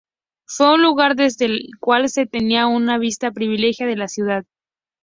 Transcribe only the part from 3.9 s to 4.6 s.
de la ciudad.